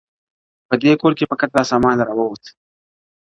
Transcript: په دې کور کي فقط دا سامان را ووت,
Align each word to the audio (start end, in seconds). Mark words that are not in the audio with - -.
په 0.67 0.75
دې 0.81 0.91
کور 1.01 1.13
کي 1.17 1.25
فقط 1.31 1.49
دا 1.55 1.63
سامان 1.71 1.97
را 2.07 2.13
ووت, 2.17 2.43